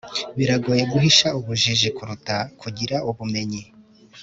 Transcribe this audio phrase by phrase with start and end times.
[0.37, 3.63] biragoye guhisha ubujiji kuruta kugira ubumenyi